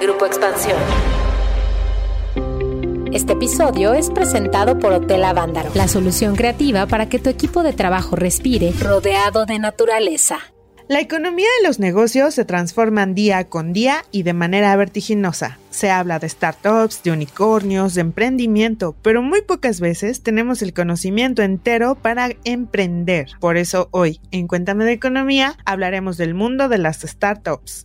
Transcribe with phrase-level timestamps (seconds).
[0.00, 0.78] Grupo Expansión.
[3.12, 7.74] Este episodio es presentado por Hotel Avándaro, la solución creativa para que tu equipo de
[7.74, 10.38] trabajo respire rodeado de naturaleza.
[10.88, 15.58] La economía de los negocios se transforman día con día y de manera vertiginosa.
[15.68, 21.42] Se habla de startups, de unicornios, de emprendimiento, pero muy pocas veces tenemos el conocimiento
[21.42, 23.28] entero para emprender.
[23.38, 27.84] Por eso hoy, en Cuéntame de Economía, hablaremos del mundo de las startups.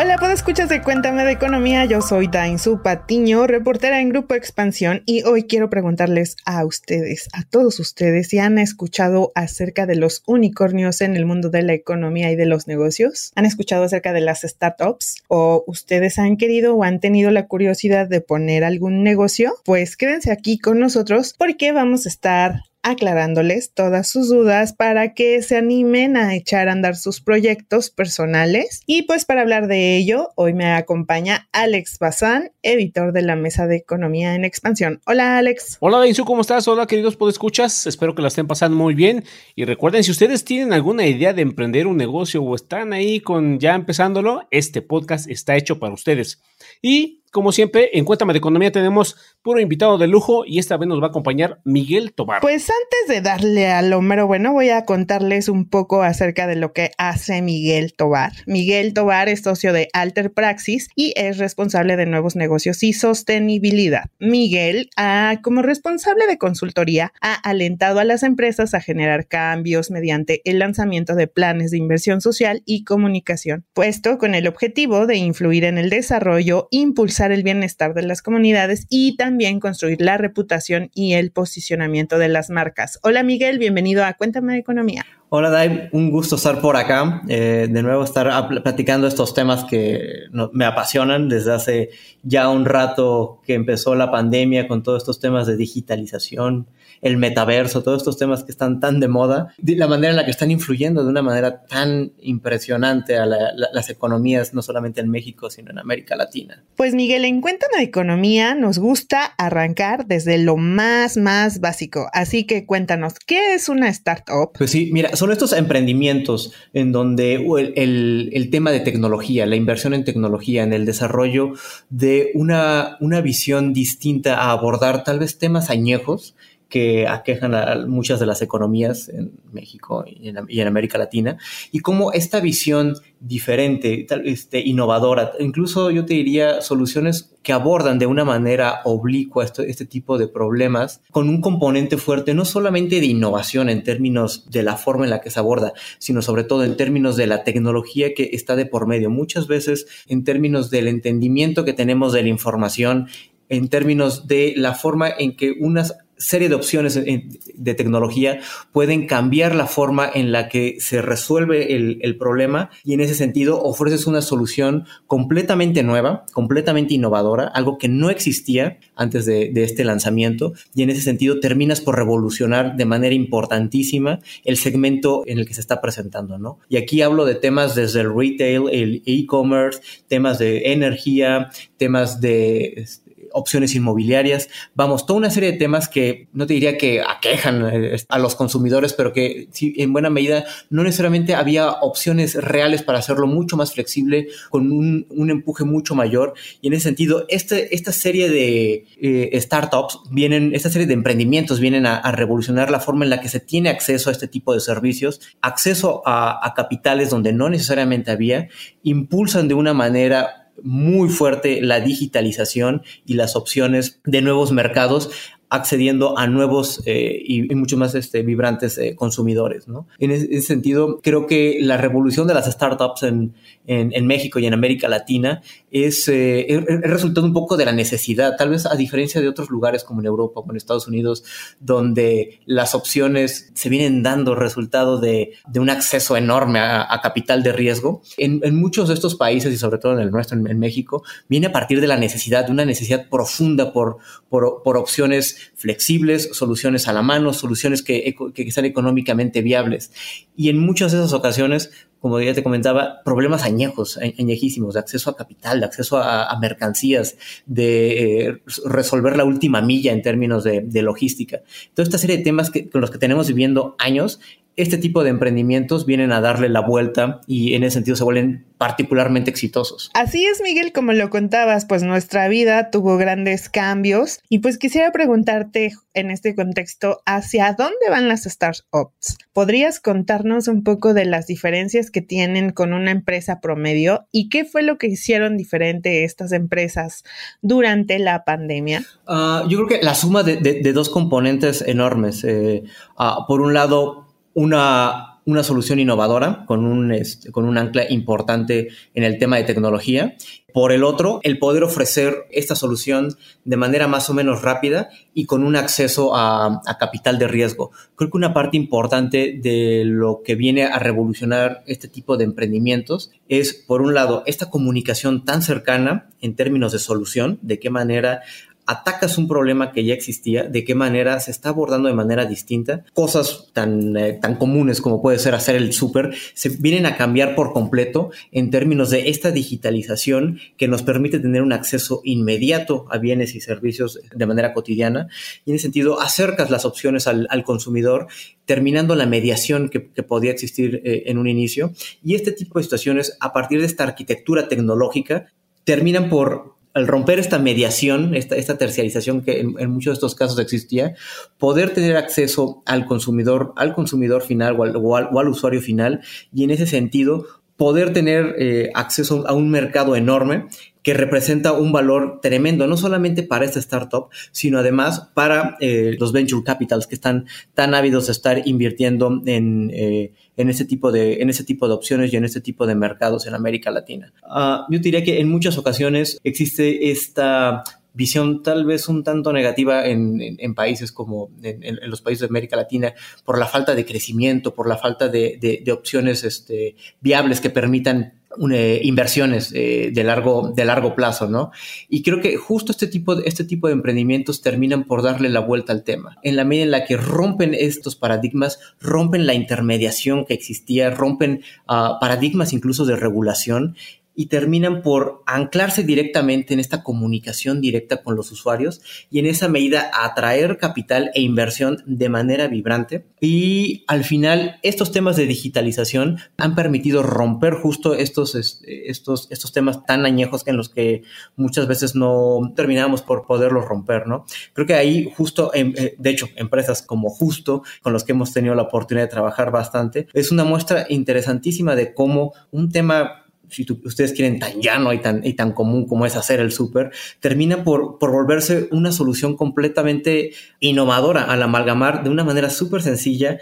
[0.00, 1.84] Hola, ¿puedo escuchas de Cuéntame de Economía?
[1.84, 7.42] Yo soy Dainzu Patiño, reportera en Grupo Expansión y hoy quiero preguntarles a ustedes, a
[7.42, 12.30] todos ustedes, si han escuchado acerca de los unicornios en el mundo de la economía
[12.30, 13.32] y de los negocios.
[13.34, 15.16] ¿Han escuchado acerca de las startups?
[15.26, 19.56] ¿O ustedes han querido o han tenido la curiosidad de poner algún negocio?
[19.64, 25.42] Pues quédense aquí con nosotros porque vamos a estar aclarándoles todas sus dudas para que
[25.42, 28.82] se animen a echar a andar sus proyectos personales.
[28.86, 33.66] Y pues para hablar de ello, hoy me acompaña Alex Bazán, editor de la Mesa
[33.66, 35.00] de Economía en Expansión.
[35.06, 35.76] Hola Alex.
[35.80, 36.68] Hola Dainzu, ¿cómo estás?
[36.68, 39.24] Hola queridos podescuchas, espero que la estén pasando muy bien.
[39.54, 43.58] Y recuerden, si ustedes tienen alguna idea de emprender un negocio o están ahí con
[43.58, 46.40] ya empezándolo, este podcast está hecho para ustedes.
[46.80, 50.88] Y como siempre, en Cuéntame de Economía tenemos puro invitado de lujo y esta vez
[50.88, 52.40] nos va a acompañar Miguel Tobar.
[52.40, 56.72] Pues antes de darle al número bueno, voy a contarles un poco acerca de lo
[56.72, 58.32] que hace Miguel Tobar.
[58.46, 64.06] Miguel Tobar es socio de Alter Praxis y es responsable de nuevos negocios y sostenibilidad.
[64.18, 70.40] Miguel, ah, como responsable de consultoría, ha alentado a las empresas a generar cambios mediante
[70.44, 75.64] el lanzamiento de planes de inversión social y comunicación, puesto con el objetivo de influir
[75.64, 81.14] en el desarrollo, impulsar el bienestar de las comunidades y también construir la reputación y
[81.14, 83.00] el posicionamiento de las marcas.
[83.02, 85.04] Hola Miguel, bienvenido a Cuéntame de Economía.
[85.30, 90.24] Hola Dave, un gusto estar por acá, eh, de nuevo estar platicando estos temas que
[90.52, 91.90] me apasionan desde hace
[92.22, 96.66] ya un rato que empezó la pandemia con todos estos temas de digitalización,
[97.02, 100.24] el metaverso, todos estos temas que están tan de moda, de la manera en la
[100.24, 105.50] que están influyendo de una manera tan impresionante a las economías, no solamente en México,
[105.50, 106.64] sino en América Latina.
[106.76, 112.08] Pues Miguel, en Cuéntame de Economía nos gusta arrancar desde lo más, más básico.
[112.14, 114.52] Así que cuéntanos, ¿qué es una startup?
[114.56, 117.34] Pues sí, mira, son estos emprendimientos en donde
[117.74, 121.52] el, tema de tecnología, la inversión en tecnología, en el desarrollo
[121.90, 126.34] de una, una visión distinta a abordar tal vez temas añejos
[126.68, 131.38] que aquejan a muchas de las economías en México y en, América Latina,
[131.72, 138.06] y cómo esta visión diferente, este, innovadora, incluso yo te diría soluciones que abordan de
[138.06, 143.06] una manera oblicua este, este tipo de problemas, con un componente fuerte no solamente de
[143.06, 146.76] innovación en términos de la forma en la que se aborda, sino sobre todo en
[146.76, 151.64] términos de la tecnología que está de por medio, muchas veces en términos del entendimiento
[151.64, 153.08] que tenemos de la información,
[153.48, 158.40] en términos de la forma en que unas serie de opciones de tecnología
[158.72, 163.62] pueden cambiar la forma en la que se resuelve el, problema y en ese sentido
[163.62, 170.52] ofreces una solución completamente nueva, completamente innovadora, algo que no existía antes de, este lanzamiento
[170.74, 175.54] y en ese sentido terminas por revolucionar de manera importantísima el segmento en el que
[175.54, 176.58] se está presentando, ¿no?
[176.68, 182.86] Y aquí hablo de temas desde el retail, el e-commerce, temas de energía, temas de
[183.32, 187.96] opciones inmobiliarias, vamos, toda una serie de temas que no te diría que aquejan eh,
[188.08, 193.26] a los consumidores, pero que en buena medida no necesariamente había opciones reales para hacerlo
[193.26, 196.34] mucho más flexible, con un, empuje mucho mayor.
[196.60, 201.60] Y en ese sentido, este, esta serie de eh, startups vienen, esta serie de emprendimientos
[201.60, 204.60] vienen a, revolucionar la forma en la que se tiene acceso a este tipo de
[204.60, 208.48] servicios, acceso a capitales donde no necesariamente había,
[208.82, 215.10] impulsan de una manera muy fuerte la digitalización y las opciones de nuevos mercados
[215.50, 219.66] accediendo a nuevos eh, y, mucho más este, vibrantes eh, consumidores.
[219.66, 219.86] ¿no?
[219.98, 223.34] En ese, sentido, creo que la revolución de las startups en,
[223.66, 228.36] en, México y en América Latina es, eh, el resultado un poco de la necesidad,
[228.36, 231.24] tal vez a diferencia de otros lugares como en Europa o en Estados Unidos,
[231.60, 237.52] donde las opciones se vienen dando resultado de, de un acceso enorme a, capital de
[237.52, 238.02] riesgo.
[238.16, 241.46] En, en, muchos de estos países y sobre todo en el nuestro, en, México, viene
[241.46, 243.98] a partir de la necesidad, de una necesidad profunda por,
[244.28, 249.92] por, por opciones flexibles, soluciones a la mano, soluciones que, que sean económicamente viables.
[250.36, 251.70] Y en muchas de esas ocasiones
[252.00, 257.16] como ya te comentaba, problemas añejos, añejísimos, de acceso a capital, de acceso a, mercancías,
[257.46, 261.40] de eh, resolver la última milla en términos de, logística.
[261.74, 264.20] Toda esta serie de temas que, con los que tenemos viviendo años
[264.58, 268.44] este tipo de emprendimientos vienen a darle la vuelta y en ese sentido se vuelven
[268.58, 269.90] particularmente exitosos.
[269.94, 274.90] Así es, Miguel, como lo contabas, pues nuestra vida tuvo grandes cambios y pues quisiera
[274.90, 279.18] preguntarte en este contexto, ¿hacia dónde van las startups?
[279.32, 284.44] ¿Podrías contarnos un poco de las diferencias que tienen con una empresa promedio y qué
[284.44, 287.04] fue lo que hicieron diferente estas empresas
[287.42, 288.84] durante la pandemia?
[289.06, 292.24] Ah, yo creo que la suma de, dos componentes enormes.
[292.24, 292.64] Eh,
[292.96, 294.07] ah, por un lado,
[294.38, 299.42] una, una solución innovadora con un, este, con un ancla importante en el tema de
[299.42, 300.14] tecnología.
[300.52, 305.26] Por el otro, el poder ofrecer esta solución de manera más o menos rápida y
[305.26, 307.72] con un acceso a, a, capital de riesgo.
[307.96, 313.10] Creo que una parte importante de lo que viene a revolucionar este tipo de emprendimientos
[313.28, 318.22] es, por un lado, esta comunicación tan cercana en términos de solución, de qué manera
[318.68, 322.84] atacas un problema que ya existía, de qué manera se está abordando de manera distinta.
[322.92, 327.34] Cosas tan, eh, tan comunes como puede ser hacer el súper, se vienen a cambiar
[327.34, 332.98] por completo en términos de esta digitalización que nos permite tener un acceso inmediato a
[332.98, 335.08] bienes y servicios de manera cotidiana.
[335.46, 338.08] Y en ese sentido, acercas las opciones al, consumidor,
[338.44, 341.72] terminando la mediación que, podía existir eh, en un inicio.
[342.04, 345.32] Y este tipo de situaciones, a partir de esta arquitectura tecnológica,
[345.64, 350.38] terminan por al romper esta mediación, esta, esta terciarización que en, muchos de estos casos
[350.38, 350.94] existía,
[351.38, 356.00] poder tener acceso al consumidor, al consumidor final o al, o al, usuario final
[356.32, 357.26] y en ese sentido
[357.56, 360.46] poder tener eh, acceso a un mercado enorme
[360.88, 366.12] que representa un valor tremendo, no solamente para esta startup, sino además para eh, los
[366.12, 371.20] venture capitals que están tan ávidos de estar invirtiendo en, eh, en, ese tipo de,
[371.20, 374.14] en ese tipo de opciones y en este tipo de mercados en América Latina.
[374.22, 379.84] Uh, yo diría que en muchas ocasiones existe esta visión tal vez un tanto negativa
[379.84, 382.94] en, en, países como en, los países de América Latina
[383.26, 387.50] por la falta de crecimiento, por la falta de, de, de opciones este, viables que
[387.50, 388.14] permitan
[388.52, 391.50] eh, inversiones eh, de, largo, de largo plazo, ¿no?
[391.88, 395.40] Y creo que justo este tipo, de, este tipo de emprendimientos terminan por darle la
[395.40, 396.18] vuelta al tema.
[396.22, 401.42] En la medida en la que rompen estos paradigmas, rompen la intermediación que existía, rompen
[401.68, 403.76] uh, paradigmas incluso de regulación
[404.18, 408.80] y terminan por anclarse directamente en esta comunicación directa con los usuarios
[409.12, 413.06] y en esa medida atraer capital e inversión de manera vibrante.
[413.20, 419.86] Y al final, estos temas de digitalización han permitido romper justo estos, estos, estos temas
[419.86, 421.04] tan añejos en los que
[421.36, 424.24] muchas veces no terminamos por poderlos romper, ¿no?
[424.52, 428.56] Creo que ahí justo, eh, de hecho, empresas como Justo, con los que hemos tenido
[428.56, 434.12] la oportunidad de trabajar bastante, es una muestra interesantísima de cómo un tema si ustedes
[434.12, 436.90] quieren, tan llano y tan, y tan común como es hacer el súper,
[437.20, 443.38] termina por, por, volverse una solución completamente innovadora al amalgamar de una manera súper sencilla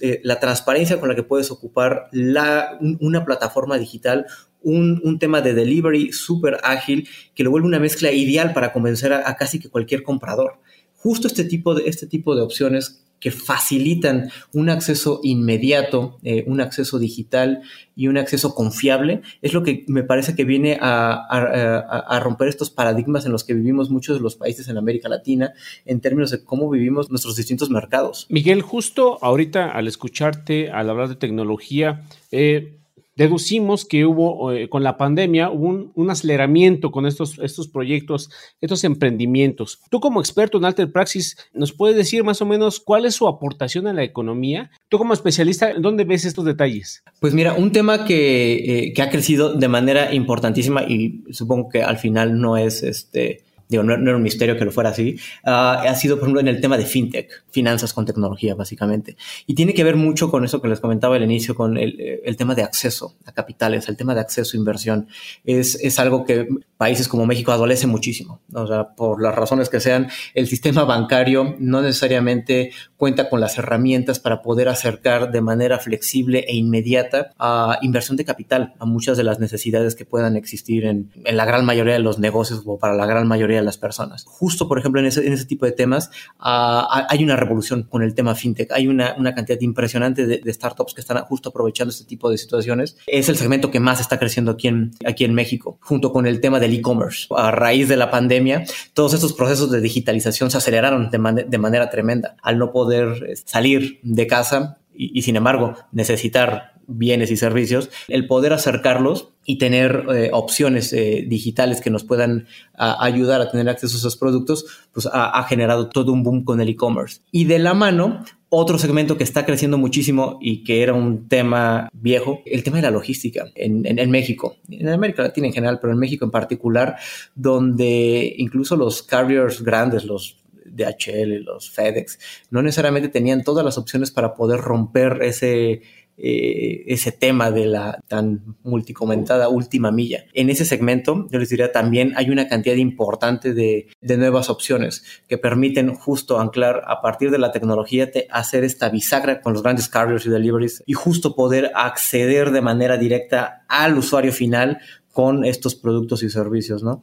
[0.00, 4.26] eh, la transparencia con la que puedes ocupar la, una plataforma digital,
[4.62, 9.12] un, un, tema de delivery súper ágil que lo vuelve una mezcla ideal para convencer
[9.12, 10.58] a, a, casi que cualquier comprador.
[10.96, 16.60] Justo este tipo de, este tipo de opciones que facilitan un acceso inmediato, eh, un
[16.60, 17.62] acceso digital
[17.94, 23.24] y un acceso confiable, es lo que me parece que viene a, romper estos paradigmas
[23.24, 25.54] en los que vivimos muchos de los países en América Latina
[25.84, 28.26] en términos de cómo vivimos nuestros distintos mercados.
[28.28, 32.76] Miguel, justo ahorita al escucharte, al hablar de tecnología, eh,
[33.16, 38.30] deducimos que hubo, eh, con la pandemia, hubo un, aceleramiento con estos, estos proyectos,
[38.60, 39.80] estos emprendimientos.
[39.90, 43.26] Tú como experto en Alter Praxis, ¿nos puedes decir más o menos cuál es su
[43.26, 44.70] aportación a la economía?
[44.88, 47.02] Tú como especialista, ¿dónde ves estos detalles?
[47.18, 48.54] Pues mira, un tema que,
[48.88, 53.42] eh, que ha crecido de manera importantísima y supongo que al final no es este
[53.68, 56.48] digo, no, era un misterio que lo fuera así, ah, ha sido, por ejemplo, en
[56.48, 59.16] el tema de fintech, finanzas con tecnología, básicamente.
[59.46, 62.36] Y tiene que ver mucho con eso que les comentaba al inicio, con el, el
[62.36, 65.08] tema de acceso a capitales, el tema de acceso a inversión.
[65.44, 68.40] Es, es algo que países como México adolece muchísimo.
[68.52, 73.58] O sea, por las razones que sean, el sistema bancario no necesariamente cuenta con las
[73.58, 79.16] herramientas para poder acercar de manera flexible e inmediata a inversión de capital, a muchas
[79.16, 82.78] de las necesidades que puedan existir en, en la gran mayoría de los negocios o
[82.78, 84.24] para la gran mayoría de las personas.
[84.24, 86.10] Justo, por ejemplo, en ese, en ese tipo de temas
[86.40, 88.72] uh, hay una revolución con el tema fintech.
[88.72, 92.96] Hay una, una cantidad impresionante de, startups que están justo aprovechando este tipo de situaciones.
[93.06, 96.40] Es el segmento que más está creciendo aquí en, aquí en México, junto con el
[96.40, 97.26] tema del e-commerce.
[97.30, 102.36] A raíz de la pandemia, todos estos procesos de digitalización se aceleraron de manera tremenda.
[102.42, 107.90] Al no poder eh, salir de casa, y, y, sin embargo necesitar bienes y servicios,
[108.08, 113.68] el poder acercarlos y tener eh, opciones eh, digitales que nos puedan ayudar a tener
[113.68, 117.20] acceso a esos productos, pues ha, generado todo un boom con el e-commerce.
[117.30, 121.88] Y de la mano, otro segmento que está creciendo muchísimo y que era un tema
[121.92, 125.92] viejo, el tema de la logística en, en, México, en América Latina en general, pero
[125.92, 126.96] en México en particular,
[127.34, 130.38] donde incluso los carriers grandes, los
[130.76, 132.18] DHL, los FedEx,
[132.50, 135.82] no necesariamente tenían todas las opciones para poder romper ese
[136.18, 140.24] eh, ese tema de la tan multicomentada última milla.
[140.32, 145.04] En ese segmento, yo les diría también hay una cantidad importante de, de nuevas opciones
[145.28, 149.62] que permiten justo anclar a partir de la tecnología te, hacer esta bisagra con los
[149.62, 154.78] grandes carriers y deliveries y justo poder acceder de manera directa al usuario final
[155.12, 157.02] con estos productos y servicios, ¿no?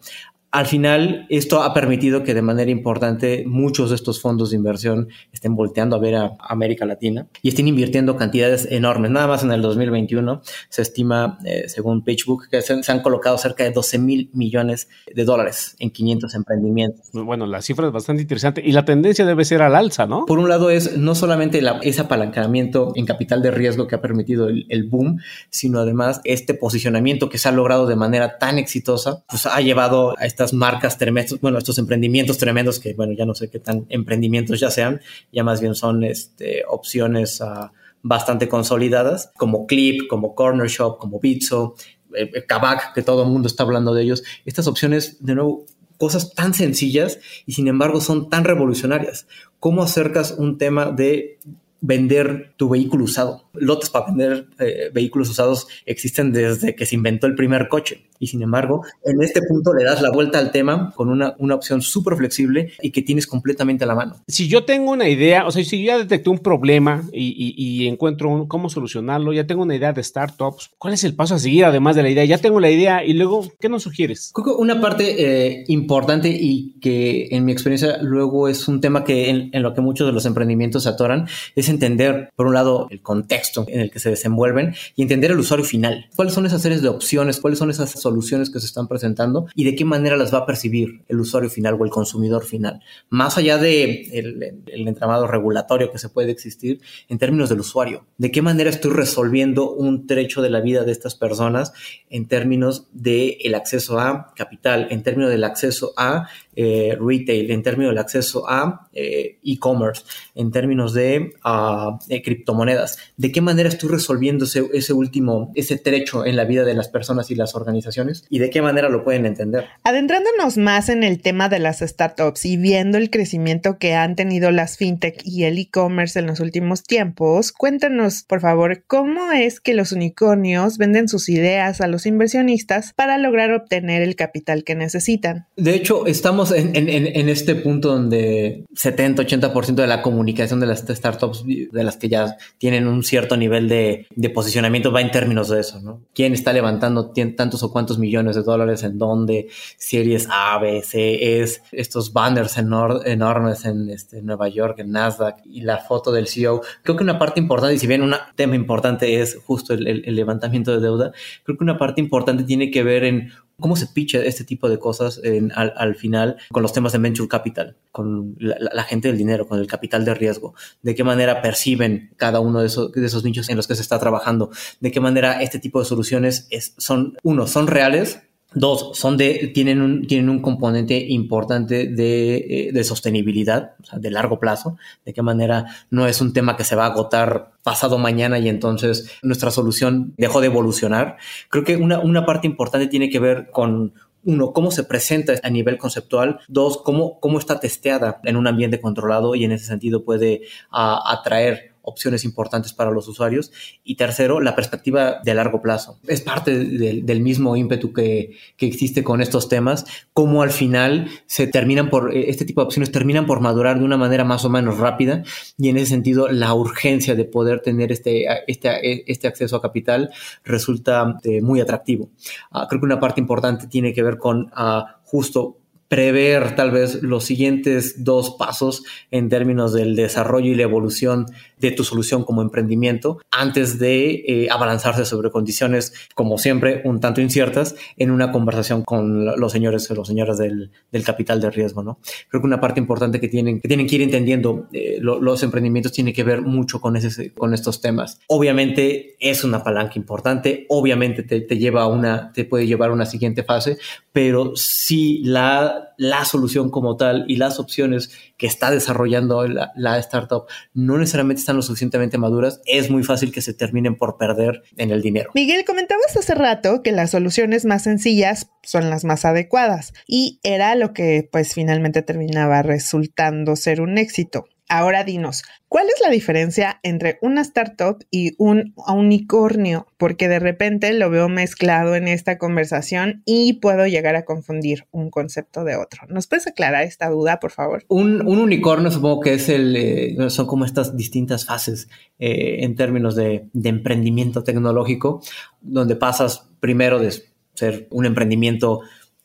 [0.54, 5.08] Al final esto ha permitido que de manera importante muchos de estos fondos de inversión
[5.32, 9.10] estén volteando a ver a América Latina y estén invirtiendo cantidades enormes.
[9.10, 13.36] Nada más en el 2021 se estima, eh, según PitchBook, que se, se, han colocado
[13.40, 17.10] cerca de 12 mil millones de dólares en 500 emprendimientos.
[17.14, 20.28] Bueno, la cifra es bastante interesante y la tendencia debe ser al alza, ¿no?
[20.28, 24.02] Por un lado es no solamente la, ese apalancamiento en capital de riesgo que ha
[24.02, 25.20] permitido el, el boom,
[25.50, 30.14] sino además este posicionamiento que se ha logrado de manera tan exitosa, pues ha llevado
[30.20, 33.86] a esta marcas tremendas, bueno, estos emprendimientos tremendos que, bueno, ya no sé qué tan
[33.88, 35.00] emprendimientos ya sean,
[35.32, 37.70] ya más bien son este, opciones uh,
[38.02, 41.76] bastante consolidadas, como Clip, como Corner Shop, como Bitso,
[42.16, 44.24] eh, Kavak, que todo el mundo está hablando de ellos.
[44.44, 45.66] Estas opciones, de nuevo,
[45.98, 49.28] cosas tan sencillas y sin embargo son tan revolucionarias.
[49.60, 51.40] ¿Cómo acercas un tema de
[51.84, 53.50] vender tu vehículo usado.
[53.54, 58.06] Lotes para vender eh, vehículos usados existen desde que se inventó el primer coche.
[58.20, 61.56] Y sin embargo, en este punto le das la vuelta al tema con una, una
[61.56, 64.16] opción súper flexible y que tienes completamente a la mano.
[64.30, 67.88] Si yo tengo una idea, o sea, si ya detecté un problema y, y, y
[67.90, 71.40] encuentro un, cómo solucionarlo, ya tengo una idea de startups, ¿cuál es el paso a
[71.40, 72.24] seguir además de la idea?
[72.24, 74.32] Ya tengo la idea y luego, ¿qué nos sugieres?
[74.58, 79.50] Una parte eh, importante y que en mi experiencia luego es un tema que en,
[79.52, 83.02] en lo que muchos de los emprendimientos se atoran es entender, por un lado, el
[83.02, 86.08] contexto en el que se desenvuelven y entender el usuario final.
[86.16, 87.40] ¿Cuáles son esas series de opciones?
[87.40, 90.46] ¿Cuáles son esas soluciones que se están presentando y de qué manera las va a
[90.46, 92.82] percibir el usuario final o el consumidor final?
[93.10, 98.06] Más allá de el, el entramado regulatorio que se puede existir en términos del usuario.
[98.18, 101.74] ¿De qué manera estoy resolviendo un trecho de la vida de estas personas
[102.10, 107.64] en términos del el acceso a capital, en términos del acceso a eh, retail, en
[107.64, 110.04] términos del acceso a eh, e-commerce,
[110.36, 112.98] en términos de, uh, de, criptomonedas.
[113.18, 116.90] ¿De qué manera estoy resolviendo ese, ese, último, ese trecho en la vida de las
[116.90, 118.26] personas y las organizaciones?
[118.30, 119.66] ¿Y de qué manera lo pueden entender?
[119.84, 124.52] Adentrándonos más en el tema de las startups y viendo el crecimiento que han tenido
[124.52, 129.74] las fintech y el e-commerce en los últimos tiempos, cuéntanos, por favor, cómo es que
[129.74, 135.48] los unicornios venden sus ideas a los inversionistas para lograr obtener el capital que necesitan.
[135.56, 141.84] De hecho, estamos en, este punto donde 70-80% de la comunicación de las startups, de
[141.84, 146.02] las que ya tienen un cierto nivel de, posicionamiento, va en términos de eso, ¿no?
[146.14, 149.48] ¿Quién está levantando tantos o cuantos millones de dólares en dónde?
[149.78, 155.38] Series A, B, C, es estos banners enor enormes en este, Nueva York, en Nasdaq,
[155.46, 156.62] y la foto del CEO.
[156.84, 160.04] Creo que una parte importante, y si bien un tema importante es justo el, el,
[160.06, 161.12] el levantamiento de deuda,
[161.44, 164.80] creo que una parte importante tiene que ver en cómo se picha este tipo de
[164.80, 169.18] cosas en, al, al, final con los temas de venture capital, con la, gente del
[169.18, 173.06] dinero, con el capital de riesgo, de qué manera perciben cada uno de esos, de
[173.06, 176.48] esos nichos en los que se está trabajando, de qué manera este tipo de soluciones
[176.50, 178.20] es, son, uno, son reales,
[178.56, 184.00] Dos, son de, tienen un, tienen un componente importante de, eh, de sostenibilidad, o sea,
[184.00, 187.52] de largo plazo, de qué manera no es un tema que se va a agotar
[187.64, 191.18] pasado mañana y entonces nuestra solución dejó de evolucionar.
[191.50, 193.94] Creo que una, una parte importante tiene que ver con
[194.26, 196.40] uno, cómo se presenta a nivel conceptual.
[196.48, 200.42] Dos, cómo, cómo está testeada en un ambiente controlado y en ese sentido puede
[200.72, 203.52] atraer opciones importantes para los usuarios.
[203.84, 206.00] Y tercero, la perspectiva de largo plazo.
[206.08, 211.10] Es parte de, del mismo ímpetu que, que, existe con estos temas, cómo al final
[211.28, 214.50] se terminan por, este tipo de opciones terminan por madurar de una manera más o
[214.50, 215.24] menos rápida
[215.58, 220.12] y en ese sentido la urgencia de poder tener este, este, este acceso a capital
[220.44, 222.10] resulta eh, muy atractivo.
[222.52, 225.58] Uh, creo que una parte importante tiene que ver con uh, justo
[225.94, 231.28] prever tal vez los siguientes dos pasos en términos del desarrollo y la evolución
[231.60, 237.22] de tu solución como emprendimiento antes de eh, abalanzarse sobre condiciones, como siempre, un tanto
[237.22, 240.72] inciertas en una conversación con los señores o los señores del,
[241.06, 242.00] capital de riesgo, ¿no?
[242.28, 245.92] Creo que una parte importante que tienen que, tienen que ir entendiendo eh, los emprendimientos
[245.92, 248.20] tiene que ver mucho con, ese, con estos temas.
[248.28, 253.06] Obviamente es una palanca importante, obviamente te, te lleva una, te puede llevar a una
[253.06, 253.78] siguiente fase,
[254.12, 260.46] pero si la, la solución como tal y las opciones que está desarrollando la, startup
[260.74, 264.92] no necesariamente están lo suficientemente maduras, es muy fácil que se terminen por perder en
[264.92, 265.32] el dinero.
[265.36, 270.76] Miguel, comentabas hace rato que las soluciones más sencillas son las más adecuadas y era
[270.76, 274.46] lo que pues finalmente terminaba resultando ser un éxito.
[274.70, 279.88] Ahora dinos, ¿cuál es la diferencia entre una startup y un unicornio?
[279.98, 285.10] Porque de repente lo veo mezclado en esta conversación y puedo llegar a confundir un
[285.10, 286.04] concepto de otro.
[286.08, 287.84] ¿Nos puedes aclarar esta duda, por favor?
[287.88, 293.16] Un, unicornio supongo que es el, eh, son como estas distintas fases eh, en términos
[293.16, 295.22] de, de emprendimiento tecnológico,
[295.62, 297.12] donde pasas primero de
[297.54, 298.82] ser un emprendimiento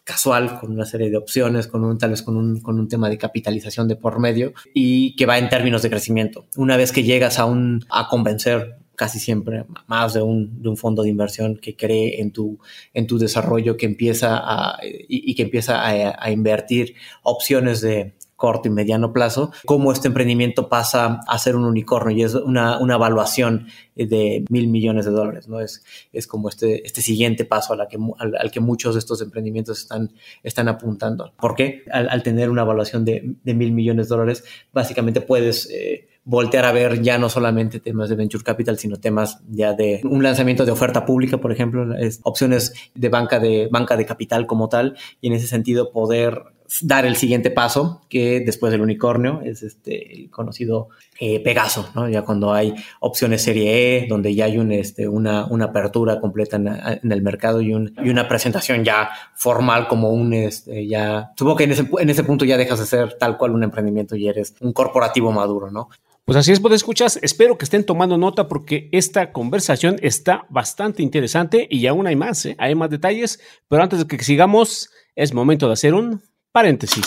[0.08, 3.10] casual, con una serie de opciones, con un, tal vez con un, con un tema
[3.10, 6.46] de capitalización de por medio y que va en términos de crecimiento.
[6.56, 10.78] Una vez que llegas a, un, a convencer casi siempre más de un, de un
[10.78, 12.58] fondo de inversión que cree en tu,
[12.94, 18.68] en tu desarrollo, que empieza a, y, que empieza a, a invertir opciones de, corto
[18.68, 22.94] y mediano plazo, cómo este emprendimiento pasa a ser un unicornio y es una, una
[22.94, 23.66] evaluación
[23.96, 25.58] de mil millones de dólares, ¿no?
[25.58, 29.20] Es, es como este, este siguiente paso a la que, al, que muchos de estos
[29.22, 30.12] emprendimientos están,
[30.44, 31.32] están apuntando.
[31.36, 31.82] ¿Por qué?
[31.90, 35.68] Al, tener una evaluación de, de, mil millones de dólares, básicamente puedes...
[35.70, 40.02] Eh, voltear a ver ya no solamente temas de venture capital, sino temas ya de
[40.04, 44.46] un lanzamiento de oferta pública, por ejemplo, es opciones de banca de banca de capital
[44.46, 46.42] como tal, y en ese sentido poder
[46.82, 52.08] dar el siguiente paso, que después del unicornio es este el conocido eh, Pegaso, ¿no?
[52.08, 56.56] Ya cuando hay opciones serie E, donde ya hay un, este, una, una apertura completa
[56.56, 61.56] en, el mercado y, un, y una presentación ya formal como un, este, ya, supongo
[61.56, 64.28] que en ese, en ese punto ya dejas de ser tal cual un emprendimiento y
[64.28, 65.88] eres un corporativo maduro, ¿no?
[66.28, 71.02] Pues así es, pues escuchas, espero que estén tomando nota porque esta conversación está bastante
[71.02, 72.54] interesante y aún hay más, ¿eh?
[72.58, 76.22] hay más detalles, pero antes de que sigamos, es momento de hacer un
[76.58, 77.06] Paréntesis.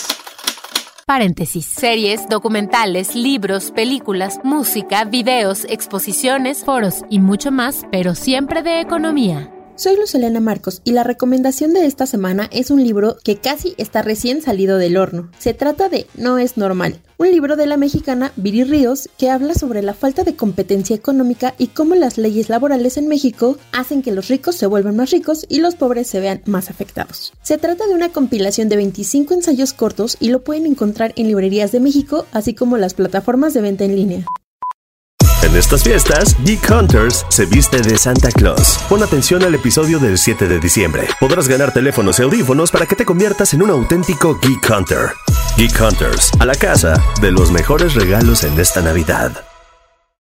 [1.04, 1.66] Paréntesis.
[1.66, 9.52] Series, documentales, libros, películas, música, videos, exposiciones, foros y mucho más, pero siempre de economía.
[9.74, 13.74] Soy Luz Elena Marcos y la recomendación de esta semana es un libro que casi
[13.76, 15.30] está recién salido del horno.
[15.38, 19.54] Se trata de No es normal, un libro de la mexicana Viri Ríos que habla
[19.54, 24.10] sobre la falta de competencia económica y cómo las leyes laborales en México hacen que
[24.10, 27.32] los ricos se vuelvan más ricos y los pobres se vean más afectados.
[27.42, 31.70] Se trata de una compilación de 25 ensayos cortos y lo pueden encontrar en librerías
[31.70, 34.26] de México, así como las plataformas de venta en línea.
[35.44, 38.78] En estas fiestas, Geek Hunters se viste de Santa Claus.
[38.88, 41.08] Pon atención al episodio del 7 de diciembre.
[41.20, 45.10] Podrás ganar teléfonos y audífonos para que te conviertas en un auténtico Geek Hunter.
[45.56, 49.32] Geek Hunters, a la casa de los mejores regalos en esta Navidad.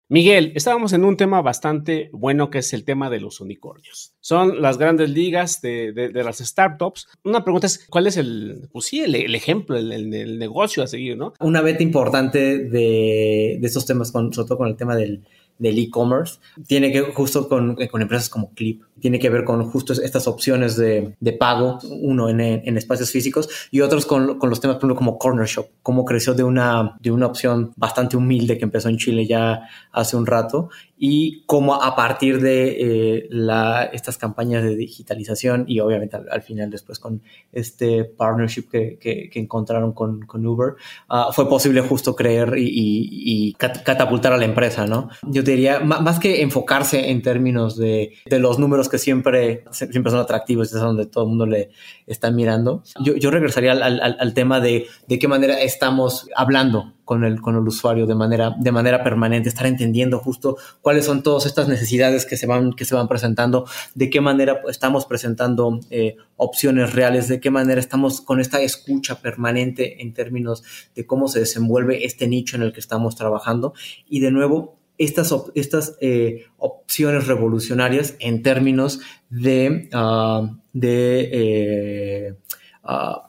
[0.08, 4.15] Miguel, estábamos en un tema bastante bueno que es el tema de los unicornios.
[4.21, 7.08] Son las grandes ligas de, las startups.
[7.25, 11.34] Una pregunta es, ¿cuál es el, pues sí, el, ejemplo, el, negocio a seguir, no?
[11.41, 15.25] Una beta importante de, de estos temas, con, sobre todo con el tema del
[15.60, 20.27] e-commerce, tiene que justo con, con empresas como Clip, tiene que ver con justo estas
[20.27, 24.77] opciones de, de pago, uno en, en, espacios físicos y otros con, con los temas,
[24.77, 28.65] por ejemplo, como Corner Shop, cómo creció de una, de una opción bastante humilde que
[28.65, 30.69] empezó en Chile ya hace un rato
[31.01, 36.69] y cómo a partir de eh, la, estas campañas de digitalización y obviamente al, final
[36.69, 37.21] después con
[37.53, 40.75] este partnership que, que, encontraron con, con Uber,
[41.09, 45.09] uh, fue posible justo creer y, y, catapultar a la empresa, ¿no?
[45.23, 50.19] Yo diría, más que enfocarse en términos de, de los números que siempre, siempre son
[50.19, 51.71] atractivos, es donde todo el mundo le
[52.08, 52.84] está mirando.
[53.02, 57.41] Yo, yo regresaría al, al, al, tema de de qué manera estamos hablando con el,
[57.41, 61.67] con el usuario de manera, de manera permanente, estar entendiendo justo cuáles son todas estas
[61.67, 66.93] necesidades que se van, que se van presentando, de qué manera estamos presentando eh, opciones
[66.93, 70.63] reales, de qué manera estamos con esta escucha permanente en términos
[70.95, 73.73] de cómo se desenvuelve este nicho en el que estamos trabajando.
[74.08, 82.35] Y de nuevo, estas, estas eh, opciones revolucionarias en términos de, ah, de eh,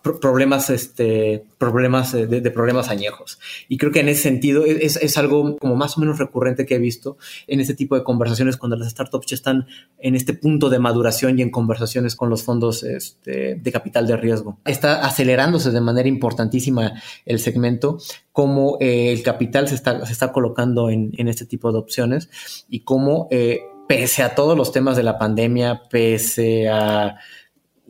[0.03, 3.39] problemas, este, problemas de, problemas añejos.
[3.69, 6.77] Y creo que en ese sentido es, es, algo como más o menos recurrente que
[6.77, 9.67] he visto en este tipo de conversaciones cuando las startups ya están
[9.99, 14.17] en este punto de maduración y en conversaciones con los fondos este, de capital de
[14.17, 14.59] riesgo.
[14.65, 16.95] Está acelerándose de manera importantísima
[17.27, 17.99] el segmento,
[18.33, 22.31] cómo eh, el capital se está, se está colocando en, en, este tipo de opciones
[22.69, 27.17] y cómo, eh, pese a todos los temas de la pandemia, pese a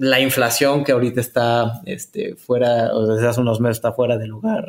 [0.00, 4.26] la inflación que ahorita está este, fuera, o desde hace unos meses está fuera de
[4.26, 4.66] lugar,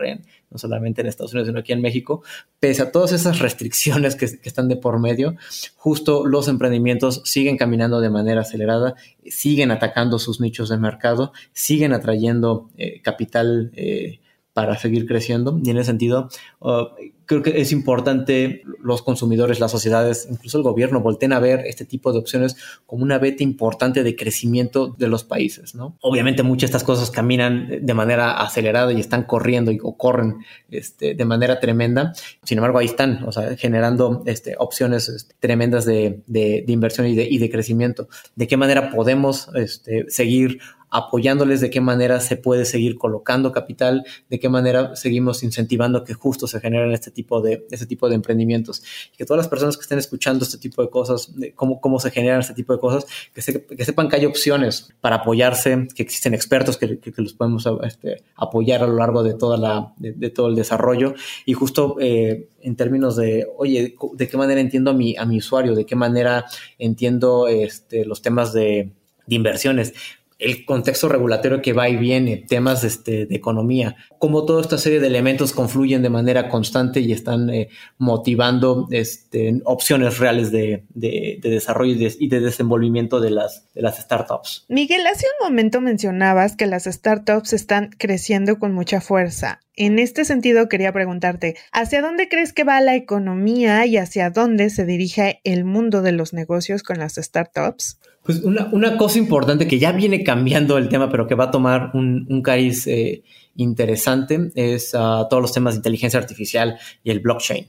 [0.50, 2.22] no solamente en Estados Unidos, sino aquí en México,
[2.60, 5.38] pese a todas esas restricciones que, están de por medio,
[5.78, 11.94] justo los emprendimientos siguen caminando de manera acelerada, siguen atacando sus nichos de mercado, siguen
[11.94, 13.72] atrayendo eh, capital.
[13.78, 14.20] Eh,
[14.54, 15.60] para seguir creciendo.
[15.64, 16.88] Y en ese sentido, uh,
[17.26, 21.86] creo que es importante los consumidores, las sociedades, incluso el gobierno, volteen a ver este
[21.86, 25.74] tipo de opciones como una beta importante de crecimiento de los países.
[25.74, 25.98] ¿no?
[26.02, 30.40] Obviamente muchas de estas cosas caminan de manera acelerada y están corriendo y, o corren
[30.70, 32.14] este, de manera tremenda.
[32.44, 33.26] Sin embargo, ahí están,
[33.58, 38.10] generando este, opciones este, tremendas de inversión y de, y de, crecimiento.
[38.36, 40.60] ¿De qué manera podemos este, seguir
[40.92, 46.14] apoyándoles de qué manera se puede seguir colocando capital, de qué manera seguimos incentivando que
[46.14, 48.84] justo se generen este tipo de, este tipo de emprendimientos.
[49.18, 52.12] Que todas las personas que estén escuchando este tipo de cosas, de cómo, cómo se
[52.12, 53.42] generan este tipo de cosas, que,
[53.86, 58.88] sepan que hay opciones para apoyarse, que existen expertos que, los podemos este, apoyar a
[58.88, 61.16] lo largo de, toda la, de, todo el desarrollo.
[61.46, 65.38] Y justo eh, en términos de, oye, de qué manera entiendo a mi, a mi
[65.38, 66.46] usuario, de qué manera
[66.78, 68.92] entiendo este, los temas de
[69.28, 69.94] inversiones
[70.42, 75.00] el contexto regulatorio que va y viene, temas este, de economía, cómo toda esta serie
[75.00, 81.94] de elementos confluyen de manera constante y están eh, motivando este, opciones reales de, desarrollo
[81.94, 84.66] y de, desenvolvimiento de las, de las startups.
[84.68, 89.60] Miguel, hace un momento mencionabas que las startups están creciendo con mucha fuerza.
[89.76, 94.70] En este sentido, quería preguntarte, ¿hacia dónde crees que va la economía y hacia dónde
[94.70, 97.98] se dirige el mundo de los negocios con las startups?
[98.24, 101.52] Pues una, una, cosa importante que ya viene cambiando el tema, pero que va a
[101.52, 103.24] tomar un, un cariz eh,
[103.56, 107.68] interesante es uh, todos los temas de inteligencia artificial y el blockchain.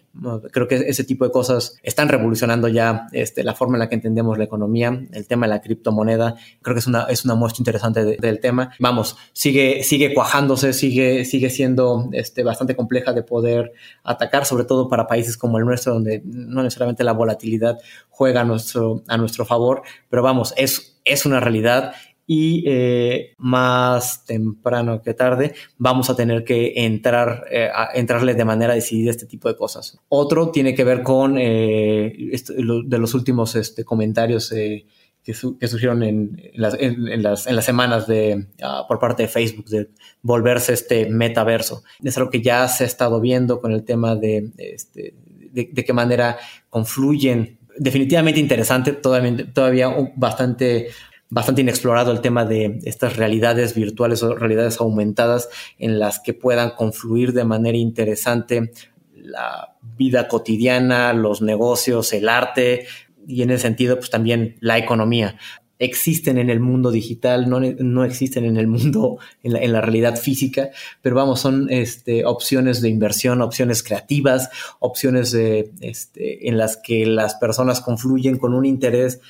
[0.51, 3.95] Creo que ese tipo de cosas están revolucionando ya este, la forma en la que
[3.95, 6.37] entendemos la economía, el tema de la criptomoneda.
[6.61, 8.73] Creo que es una, es una muestra interesante del tema.
[8.79, 13.73] Vamos, sigue, sigue cuajándose, sigue, sigue siendo este, bastante compleja de poder
[14.05, 18.45] atacar, sobre todo para países como el nuestro, donde no necesariamente la volatilidad juega a
[18.45, 21.95] nuestro, a nuestro favor, pero vamos, es, es una realidad
[22.27, 28.45] y eh, más temprano que tarde vamos a tener que entrar eh, a entrarle de
[28.45, 29.99] manera decidida a este tipo de cosas.
[30.09, 36.75] Otro tiene que ver con eh, de los últimos este, comentarios que, surgieron en, las,
[36.79, 39.91] en, las, semanas de, ah, por parte de Facebook de
[40.23, 41.83] volverse este metaverso.
[42.03, 45.15] Es algo que ya se ha estado viendo con el tema de, este,
[45.53, 46.39] de, de qué manera
[46.71, 50.89] confluyen definitivamente interesante, todavía, todavía bastante
[51.33, 56.73] bastante inexplorado el tema de estas realidades virtuales o realidades aumentadas en las que puedan
[56.73, 58.71] confluir de manera interesante
[59.15, 62.87] la vida cotidiana, los negocios, el arte
[63.27, 65.39] y en ese sentido pues también la economía.
[65.79, 70.69] Existen en el mundo digital, no, no existen en el mundo, en la, realidad física,
[71.01, 77.37] pero vamos, son este, opciones de inversión, opciones creativas, opciones este, en las que las
[77.37, 79.21] personas confluyen con un interés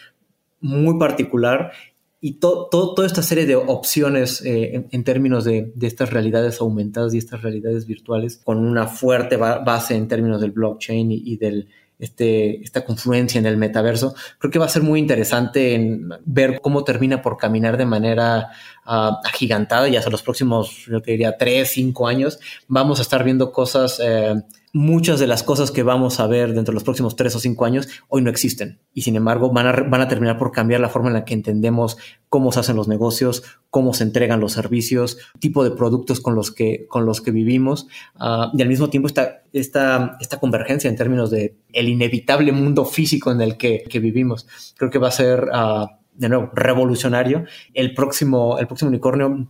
[0.63, 1.73] muy particular
[2.25, 7.43] y toda esta serie de opciones eh, en, términos de, estas realidades aumentadas y estas
[7.43, 13.41] realidades virtuales con una fuerte base en términos del blockchain y, del este, esta confluencia
[13.41, 17.37] en el metaverso, creo que va a ser muy interesante en ver cómo termina por
[17.37, 18.51] caminar de manera
[18.87, 23.25] uh, agigantada y hasta los próximos, yo te diría, tres, cinco años, vamos a estar
[23.25, 24.35] viendo cosas eh,
[24.73, 27.65] muchas de las cosas que vamos a ver dentro de los próximos tres o cinco
[27.67, 28.81] años hoy no existen.
[28.95, 31.35] Y sin embargo, van a, van a terminar por cambiar la forma en la que
[31.35, 36.35] entendemos cómo se hacen los negocios, cómo se entregan los servicios, tipo de productos con
[36.35, 37.87] los que, con los que vivimos.
[38.19, 42.85] Uh, y al mismo tiempo esta, esta, esta convergencia en términos de el inevitable mundo
[42.85, 44.47] físico en el que, que vivimos.
[44.77, 45.49] Creo que va a ser...
[45.53, 47.45] Uh, de nuevo, revolucionario.
[47.75, 49.49] El próximo, el próximo unicornio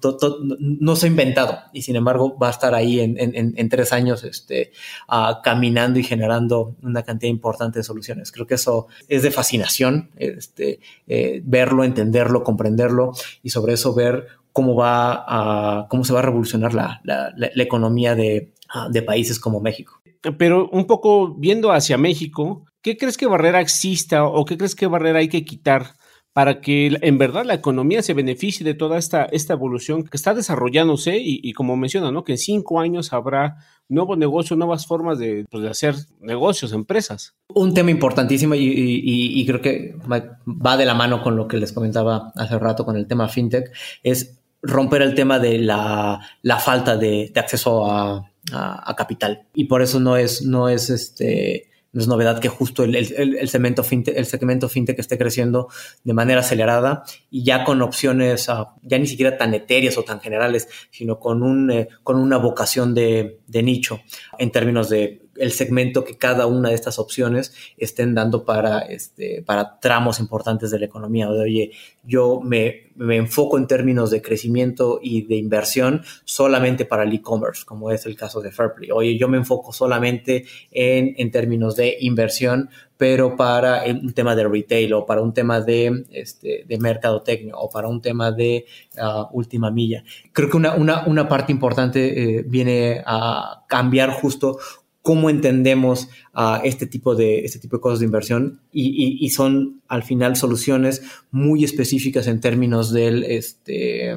[0.59, 4.73] no se ha inventado y sin embargo va a estar ahí en, tres años este,
[5.09, 8.31] uh, caminando y generando una cantidad importante de soluciones.
[8.31, 14.27] Creo que eso es de fascinación, este, eh, verlo, entenderlo, comprenderlo y sobre eso ver
[14.53, 19.41] cómo va a, cómo se va a revolucionar la, la, economía de, uh, de países
[19.41, 20.01] como México.
[20.39, 24.87] Pero un poco viendo hacia México, ¿qué crees que barrera exista o qué crees que
[24.87, 25.95] barrera hay que quitar
[26.33, 30.33] para que en verdad la economía se beneficie de toda esta, esta evolución que está
[30.33, 32.25] desarrollándose y, como menciona, ¿no?
[32.25, 33.57] que en cinco años habrá
[33.89, 37.35] nuevo negocio, nuevas formas de, pues, hacer negocios, empresas.
[37.49, 42.33] Un tema importantísimo y, creo que va de la mano con lo que les comentaba
[42.35, 43.71] hace rato con el tema fintech,
[44.03, 46.21] es romper el tema de la,
[46.61, 49.49] falta de, acceso a, a, capital.
[49.55, 53.49] Y por eso no es, no es este no es novedad que justo el, el,
[53.49, 55.69] segmento fintech, el segmento fintech esté creciendo
[56.05, 60.21] de manera acelerada y ya con opciones ah, ya ni siquiera tan etéreas o tan
[60.21, 64.01] generales, sino con, un, eh, con una vocación de, de nicho
[64.39, 69.43] en términos de el segmento que cada una de estas opciones estén dando para, este,
[69.43, 71.29] para tramos importantes de la economía.
[71.29, 71.73] oye,
[72.05, 77.65] yo me, me, enfoco en términos de crecimiento y de inversión solamente para el e-commerce,
[77.65, 78.91] como es el caso de Fairplay.
[78.91, 82.71] Oye, yo me enfoco solamente en, en términos de inversión
[83.03, 87.89] pero para un tema de retail o para un tema de, este, de o para
[87.89, 88.65] un tema de
[88.97, 90.05] ah, última milla.
[90.33, 94.57] Creo que una, una, una parte importante eh, viene a cambiar justo
[95.03, 99.83] cómo entendemos a este, tipo de, este tipo de cosas de inversión y, y, son
[99.89, 104.17] al final soluciones muy específicas en términos del, este,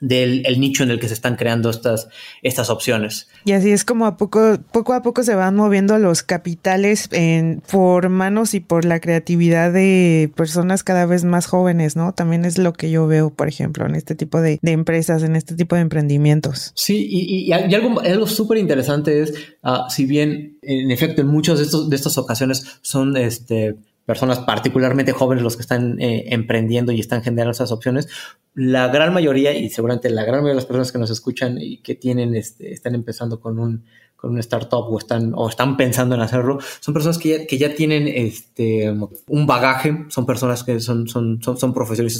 [0.00, 2.08] del el nicho en el que se están creando estas,
[2.42, 3.28] estas opciones.
[3.44, 7.62] Y así es como a poco, poco a poco se van moviendo los capitales en,
[7.70, 12.12] por manos y por la creatividad de personas cada vez más jóvenes, ¿no?
[12.12, 15.54] También es lo que yo veo, por ejemplo, en este tipo de, empresas, en este
[15.54, 16.72] tipo de emprendimientos.
[16.74, 19.32] Sí, y, y, algo, algo súper interesante es,
[19.62, 24.38] uh, si bien en efecto en muchas de, estos, de estas ocasiones son este, personas
[24.40, 28.08] particularmente jóvenes los que están eh, emprendiendo y están generando esas opciones,
[28.56, 31.82] la gran mayoría, y seguramente la gran mayoría de las personas que nos escuchan y
[31.82, 33.84] que tienen, este, están empezando con un
[34.16, 37.58] con una startup o están, o están pensando en hacerlo, son personas que ya, que
[37.58, 38.92] ya tienen este,
[39.28, 41.74] un bagaje, son personas que son, son, son, son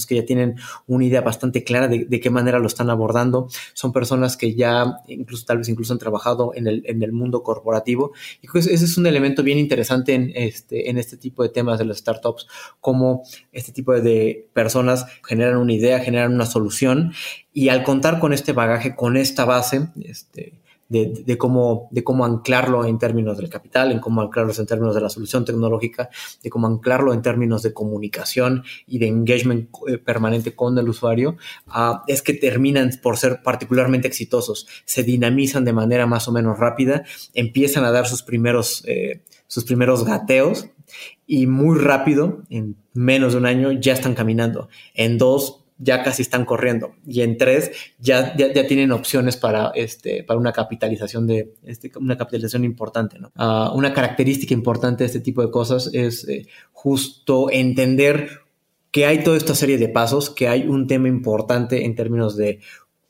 [0.06, 0.56] que ya tienen
[0.86, 4.98] una idea bastante clara de, de, qué manera lo están abordando, son personas que ya
[5.08, 8.12] incluso tal vez incluso han trabajado en el, en el mundo corporativo.
[8.42, 11.78] Y pues ese es un elemento bien interesante en este, en este tipo de temas
[11.78, 12.46] de las startups,
[12.80, 17.12] cómo este tipo de personas generan una idea, generan una solución
[17.52, 20.52] y al contar con este bagaje, con esta base, este,
[20.88, 25.00] de, cómo, de cómo anclarlo en términos del capital, en cómo anclarlo en términos de
[25.00, 26.08] la solución tecnológica,
[26.42, 31.36] de cómo anclarlo en términos de comunicación y de engagement eh, permanente con el usuario,
[32.06, 37.04] es que terminan por ser particularmente exitosos, se dinamizan de manera más o menos rápida,
[37.34, 40.68] empiezan a dar sus primeros, eh, sus primeros gateos
[41.26, 44.68] y muy rápido, en menos de un año, ya están caminando.
[44.94, 50.24] En dos, ya casi están corriendo y en tres ya, ya, tienen opciones para, este,
[50.24, 53.18] para una capitalización de este, una capitalización importante.
[53.18, 53.32] ¿no?
[53.36, 58.46] Ah, una característica importante de este tipo de cosas es eh, justo entender
[58.90, 62.60] que hay toda esta serie de pasos, que hay un tema importante en términos de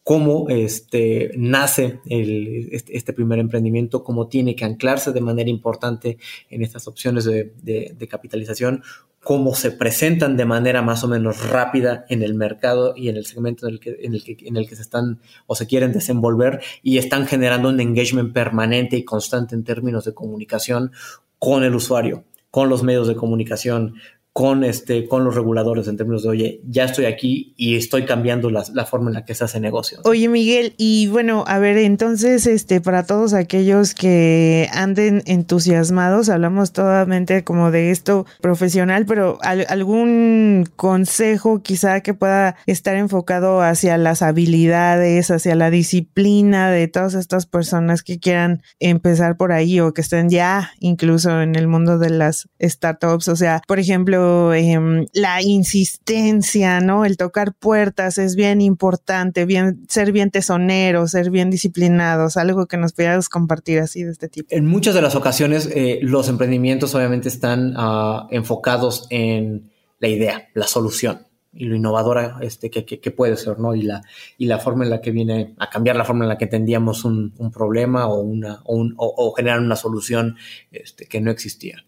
[0.06, 6.62] cómo este, nace este, este, primer emprendimiento, cómo tiene que anclarse de manera importante en
[6.62, 8.84] estas opciones de, capitalización,
[9.18, 13.26] cómo se presentan de manera más o menos rápida en el mercado y en el
[13.26, 17.26] segmento en el que, en el que se están o se quieren desenvolver y están
[17.26, 20.92] generando un engagement permanente y constante en términos de comunicación
[21.40, 23.96] con el usuario, con los medios de comunicación,
[24.36, 28.50] con, este, con los reguladores en términos de, oye, ya estoy aquí y estoy cambiando
[28.50, 30.00] la, la, forma en la que se hace negocio.
[30.04, 36.72] Oye, Miguel, y bueno, a ver, entonces, este, para todos aquellos que anden entusiasmados, hablamos
[36.74, 44.20] totalmente como de esto profesional, pero algún consejo quizá que pueda estar enfocado hacia las
[44.20, 50.02] habilidades, hacia la disciplina de todas estas personas que quieran empezar por ahí o que
[50.02, 53.28] estén ya incluso en el mundo de las startups.
[53.28, 57.04] O sea, por ejemplo, Em, la insistencia, ¿no?
[57.04, 62.76] El tocar puertas es bien importante, bien, ser bien tesoneros, ser bien disciplinados, algo que
[62.76, 64.48] nos pudieras compartir así de este tipo.
[64.50, 70.48] En muchas de las ocasiones, eh, los emprendimientos obviamente están ah, enfocados en la idea,
[70.54, 73.74] la solución y lo innovadora este, que, que, puede ser, ¿no?
[73.74, 74.02] Y la,
[74.36, 77.04] y la forma en la que viene a cambiar la forma en la que entendíamos
[77.04, 80.36] un, un problema o, una, o, un, o, generar una solución
[80.70, 81.84] este, que no existía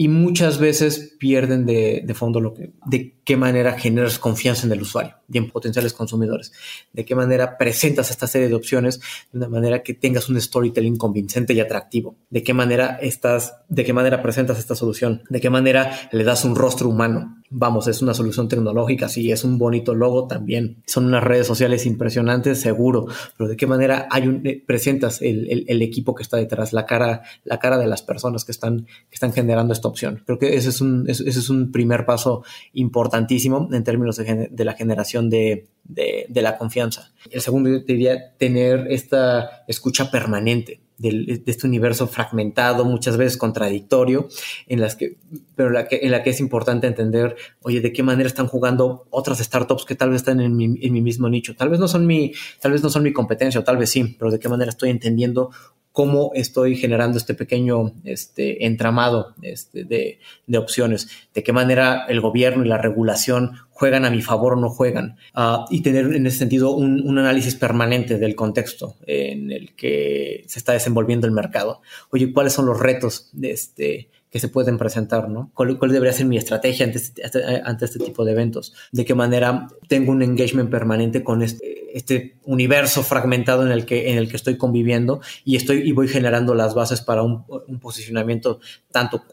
[0.00, 4.72] y muchas veces pierden de, de, fondo lo que, de qué manera generas confianza en
[4.72, 6.52] el usuario y en potenciales consumidores,
[6.92, 9.00] de qué manera presentas esta serie de opciones
[9.32, 13.84] de una manera que tengas un storytelling convincente y atractivo, de qué manera estás, de
[13.84, 18.02] qué manera presentas esta solución, de qué manera le das un rostro humano vamos, es
[18.02, 23.06] una solución tecnológica, sí, es un bonito logo también, son unas redes sociales impresionantes, seguro,
[23.36, 27.22] pero de qué manera hay un, eh, presentas el, equipo que está detrás, la cara,
[27.44, 28.86] la cara de las personas que están,
[29.32, 30.22] generando esta opción.
[30.26, 34.64] Creo que ese es un, ese es un primer paso importantísimo en términos de, de
[34.64, 35.68] la generación de,
[36.34, 37.12] la confianza.
[37.30, 44.28] El segundo, yo diría, tener esta escucha permanente de este universo fragmentado, muchas veces contradictorio,
[44.66, 45.16] en las que,
[45.54, 49.06] pero la que, en la que es importante entender, oye, de qué manera están jugando
[49.10, 51.54] otras startups que tal vez están en mi, en mi mismo nicho.
[51.54, 54.16] Tal vez no son mi, tal vez no son mi competencia, o tal vez sí,
[54.18, 55.50] pero de qué manera estoy entendiendo
[55.98, 62.20] cómo estoy generando este pequeño este, entramado este, de, de, opciones, de qué manera el
[62.20, 66.24] gobierno y la regulación juegan a mi favor o no juegan, uh, y tener en
[66.28, 71.32] ese sentido un, un, análisis permanente del contexto en el que se está desenvolviendo el
[71.32, 71.80] mercado.
[72.10, 75.50] Oye, ¿cuáles son los retos de este, que se pueden presentar, ¿no?
[75.54, 77.22] ¿Cuál, debería ser mi estrategia ante este,
[77.64, 78.74] ante este, tipo de eventos?
[78.92, 84.18] ¿De qué manera tengo un engagement permanente con este, este, universo fragmentado en el, que,
[84.32, 87.44] estoy conviviendo y, estoy, y voy generando las bases para un
[87.80, 88.60] posicionamiento
[88.90, 89.24] tanto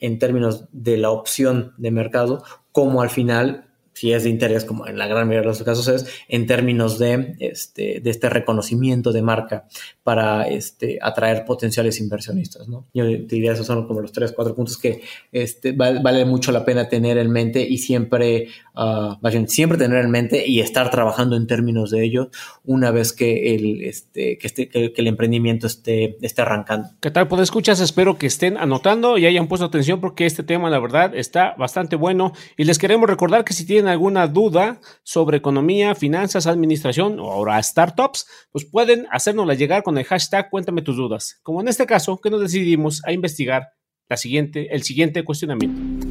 [0.00, 3.69] en términos de la opción de mercado como al final
[4.00, 6.98] si es de interés, como en la gran mayoría de los casos es, en términos
[6.98, 9.66] de este, de este reconocimiento de marca
[10.02, 12.66] para este, atraer potenciales inversionistas.
[12.66, 12.86] ¿no?
[12.94, 16.64] Yo te diría, esos son como los tres, cuatro puntos que este, vale, mucho la
[16.64, 21.46] pena tener en mente y siempre, uh, siempre tener en mente y estar trabajando en
[21.46, 22.30] términos de ello
[22.64, 26.88] una vez que el, este, que, este, que el emprendimiento esté, esté arrancando.
[27.00, 27.28] ¿Qué tal?
[27.28, 31.14] Pues escuchas, espero que estén anotando y hayan puesto atención porque este tema, la verdad,
[31.14, 36.46] está bastante bueno y les queremos recordar que si tienen alguna duda sobre economía, finanzas,
[36.46, 41.38] administración o ahora startups, pues pueden hacérnosla llegar con el hashtag Cuéntame tus dudas.
[41.42, 43.68] Como en este caso, que nos decidimos a investigar
[44.08, 46.08] la siguiente, el siguiente cuestionamiento.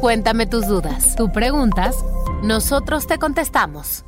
[0.00, 1.14] Cuéntame tus dudas.
[1.16, 1.96] Tú preguntas,
[2.42, 4.04] nosotros te contestamos.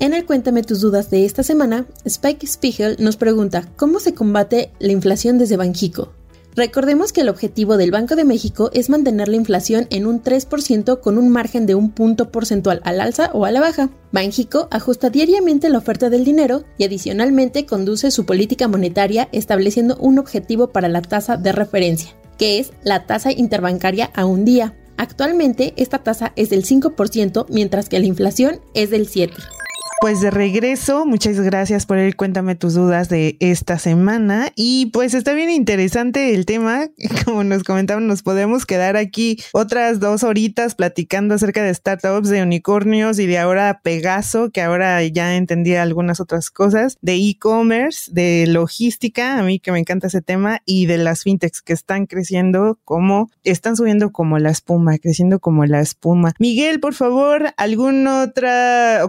[0.00, 4.70] En el Cuéntame tus dudas de esta semana, Spike Spiegel nos pregunta cómo se combate
[4.78, 6.17] la inflación desde Banjico.
[6.58, 11.00] Recordemos que el objetivo del Banco de México es mantener la inflación en un 3%
[11.00, 13.90] con un margen de un punto porcentual al alza o a la baja.
[14.10, 20.18] Banjico ajusta diariamente la oferta del dinero y adicionalmente conduce su política monetaria estableciendo un
[20.18, 24.74] objetivo para la tasa de referencia, que es la tasa interbancaria a un día.
[24.96, 29.57] Actualmente esta tasa es del 5% mientras que la inflación es del 7%.
[30.00, 35.12] Pues de regreso, muchas gracias por el cuéntame tus dudas de esta semana y pues
[35.12, 36.86] está bien interesante el tema,
[37.24, 42.44] como nos comentaban, nos podemos quedar aquí otras dos horitas platicando acerca de startups, de
[42.44, 48.46] unicornios y de ahora Pegaso, que ahora ya entendí algunas otras cosas, de e-commerce, de
[48.46, 52.78] logística, a mí que me encanta ese tema y de las fintechs que están creciendo
[52.84, 56.34] como, están subiendo como la espuma, creciendo como la espuma.
[56.38, 58.48] Miguel, por favor, algún otro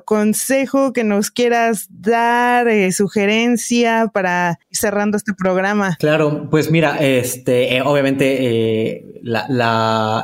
[0.05, 5.97] consejo que nos quieras dar, eh, sugerencia para ir cerrando este programa.
[5.99, 9.45] Claro, pues mira, este, eh, obviamente eh, la,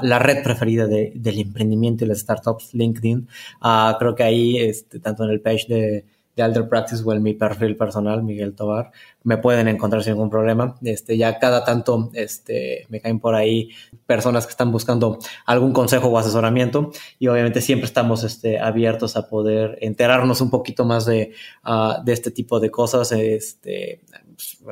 [0.01, 3.27] la, red preferida de, del emprendimiento y las startups, LinkedIn,
[3.61, 6.05] uh, creo que ahí, este, tanto en el page de
[6.35, 8.91] de Alder Practice o en mi perfil personal, Miguel Tobar,
[9.23, 10.75] me pueden encontrar sin ningún problema.
[10.83, 13.69] Este, ya cada tanto este, me caen por ahí
[14.05, 19.27] personas que están buscando algún consejo o asesoramiento y obviamente siempre estamos este, abiertos a
[19.27, 21.33] poder enterarnos un poquito más de,
[21.65, 23.11] uh, de este tipo de cosas.
[23.11, 24.01] Este,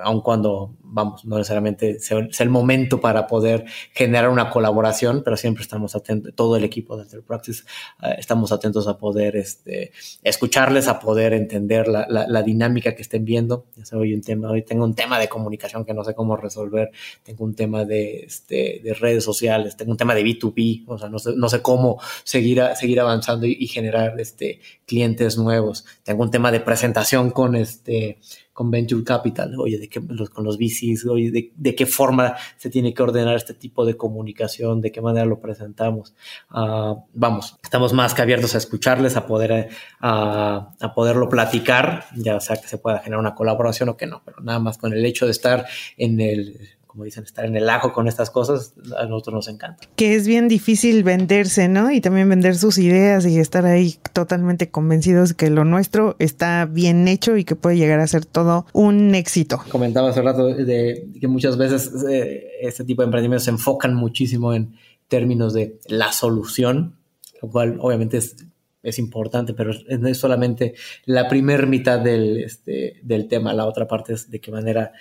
[0.04, 5.64] aun cuando, vamos, no necesariamente sea, el momento para poder generar una colaboración, pero siempre
[5.64, 7.64] estamos atentos, todo el equipo de Practice,
[8.02, 9.92] uh, estamos atentos a poder este,
[10.24, 13.66] escucharles, a poder entender la, la, la, dinámica que estén viendo.
[13.76, 16.36] Ya sé, hoy, un tema, hoy tengo un tema de comunicación que no sé cómo
[16.36, 16.92] resolver,
[17.24, 21.10] tengo un tema de, este, de redes sociales, tengo un tema de B2B, o sea,
[21.10, 22.62] no sé, no sé cómo seguir,
[23.00, 25.86] avanzando y, y generar este, clientes nuevos.
[26.04, 28.20] Tengo un tema de presentación con este
[28.54, 32.36] con Venture Capital, oye, de qué, los, con los VCs, oye, de, de, qué forma
[32.56, 36.14] se tiene que ordenar este tipo de comunicación, de qué manera lo presentamos.
[36.52, 42.40] Uh, vamos, estamos más que abiertos a escucharles, a poder a, a poderlo platicar, ya
[42.40, 45.04] sea que se pueda generar una colaboración o que no, pero nada más con el
[45.04, 45.66] hecho de estar
[45.98, 49.88] en el como dicen, estar en el ajo con estas cosas, a nosotros nos encanta.
[49.96, 51.90] Que es bien difícil venderse, ¿no?
[51.90, 57.08] Y también vender sus ideas y estar ahí totalmente convencidos que lo nuestro está bien
[57.08, 59.60] hecho y que puede llegar a ser todo un éxito.
[59.70, 64.54] Comentaba hace rato de que muchas veces eh, este tipo de emprendimientos se enfocan muchísimo
[64.54, 64.76] en
[65.08, 66.98] términos de la solución,
[67.42, 68.36] lo cual obviamente es
[68.84, 70.76] es importante, pero no es solamente
[71.06, 74.92] la primer mitad del, este, del tema, la otra parte es de qué manera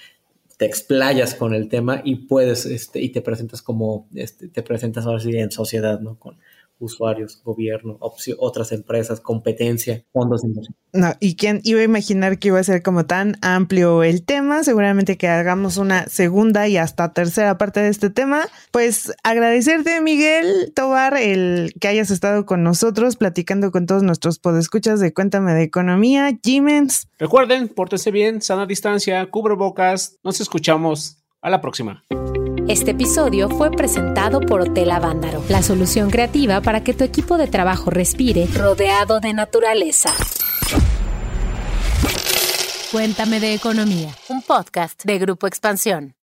[0.62, 5.04] te explayas con el tema y puedes, este, y te presentas como, este, te presentas
[5.06, 6.20] ahora sí en sociedad, ¿no?
[6.20, 6.36] Con
[6.82, 7.98] usuarios, gobierno,
[8.38, 10.76] otras empresas, competencia, fondos de inversión.
[10.92, 14.62] No, y quién iba a imaginar que iba a ser como tan amplio el tema.
[14.62, 18.42] Seguramente que hagamos una segunda y hasta tercera parte de este tema.
[18.70, 25.00] Pues agradecerte, Miguel Tobar, el que hayas estado con nosotros platicando con todos nuestros podescuchas
[25.00, 26.38] de Cuéntame de Economía.
[26.42, 27.08] Jimens.
[27.18, 30.18] Recuerden, pórtense bien, sana distancia, bocas.
[30.22, 31.18] Nos escuchamos.
[31.40, 32.04] A la próxima.
[32.68, 37.48] Este episodio fue presentado por Hotel Avándaro, la solución creativa para que tu equipo de
[37.48, 40.10] trabajo respire rodeado de naturaleza.
[42.92, 46.14] Cuéntame de economía, un podcast de Grupo Expansión.